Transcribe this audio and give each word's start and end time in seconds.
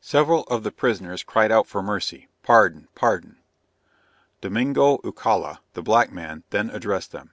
Several 0.00 0.44
of 0.44 0.62
the 0.62 0.70
prisoners 0.70 1.24
cried 1.24 1.50
out 1.50 1.66
for 1.66 1.82
mercy, 1.82 2.28
pardon, 2.44 2.86
pardon. 2.94 3.38
Domingo 4.40 4.98
Eucalla, 5.02 5.58
the 5.74 5.82
black 5.82 6.12
man, 6.12 6.44
then 6.50 6.70
addressed 6.70 7.10
them. 7.10 7.32